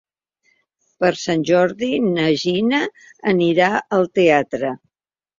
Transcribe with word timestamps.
Per 1.01 1.09
Sant 1.23 1.43
Jordi 1.49 1.89
na 2.05 2.25
Gina 2.43 2.79
anirà 3.33 3.67
al 3.99 4.09
teatre. 4.21 4.73